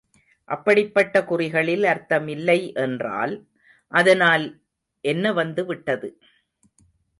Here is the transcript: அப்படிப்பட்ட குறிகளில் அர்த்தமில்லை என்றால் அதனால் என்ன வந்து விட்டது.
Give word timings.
அப்படிப்பட்ட 0.49 1.23
குறிகளில் 1.23 1.83
அர்த்தமில்லை 1.83 2.73
என்றால் 2.75 3.35
அதனால் 3.91 4.45
என்ன 5.03 5.33
வந்து 5.33 5.65
விட்டது. 5.65 6.09